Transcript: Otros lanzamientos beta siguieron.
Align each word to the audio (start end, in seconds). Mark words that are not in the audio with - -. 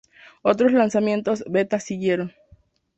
Otros 0.41 0.71
lanzamientos 0.71 1.43
beta 1.47 1.79
siguieron. 1.79 2.33